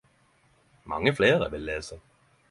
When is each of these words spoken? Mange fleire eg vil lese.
Mange 0.93 1.13
fleire 1.19 1.45
eg 1.49 1.53
vil 1.57 1.67
lese. 1.67 1.99